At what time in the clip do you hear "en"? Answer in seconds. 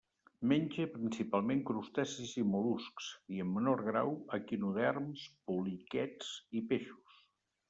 3.45-3.51